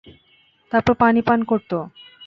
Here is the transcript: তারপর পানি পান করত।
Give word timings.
তারপর 0.71 0.93
পানি 0.93 1.21
পান 1.21 1.39
করত। 1.43 1.71